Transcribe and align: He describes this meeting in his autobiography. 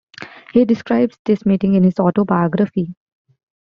He 0.51 0.65
describes 0.65 1.15
this 1.25 1.45
meeting 1.45 1.75
in 1.75 1.83
his 1.83 1.99
autobiography. 1.99 2.95